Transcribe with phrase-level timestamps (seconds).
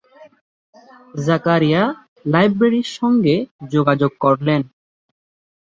[1.19, 1.83] জাকারিয়া
[2.25, 3.35] লাইব্রেরির সঙ্গে
[3.71, 4.61] যোগাযোগ করলেন।